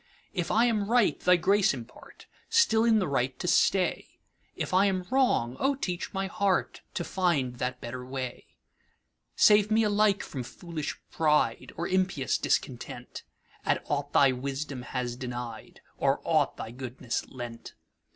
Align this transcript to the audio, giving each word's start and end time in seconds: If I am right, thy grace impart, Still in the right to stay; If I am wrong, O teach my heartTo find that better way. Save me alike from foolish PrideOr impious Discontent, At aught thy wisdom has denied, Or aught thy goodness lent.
If 0.33 0.49
I 0.49 0.65
am 0.65 0.89
right, 0.89 1.19
thy 1.19 1.35
grace 1.35 1.75
impart, 1.75 2.25
Still 2.49 2.83
in 2.85 2.97
the 2.97 3.07
right 3.07 3.37
to 3.37 3.47
stay; 3.47 4.17
If 4.55 4.73
I 4.73 4.87
am 4.87 5.05
wrong, 5.11 5.55
O 5.59 5.75
teach 5.75 6.11
my 6.11 6.27
heartTo 6.27 7.05
find 7.05 7.57
that 7.57 7.79
better 7.81 8.03
way. 8.03 8.47
Save 9.35 9.69
me 9.69 9.83
alike 9.83 10.23
from 10.23 10.41
foolish 10.41 10.99
PrideOr 11.13 11.87
impious 11.91 12.39
Discontent, 12.39 13.21
At 13.63 13.83
aught 13.85 14.11
thy 14.11 14.31
wisdom 14.31 14.81
has 14.81 15.15
denied, 15.15 15.81
Or 15.97 16.19
aught 16.23 16.57
thy 16.57 16.71
goodness 16.71 17.27
lent. 17.27 17.75